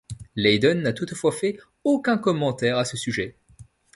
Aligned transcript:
Layden 0.35 0.81
n'a 0.81 0.93
toutefois 0.93 1.31
fait 1.31 1.59
aucun 1.83 2.17
commentaire 2.17 2.79
à 2.79 2.85
ce 2.85 2.97
sujet. 2.97 3.35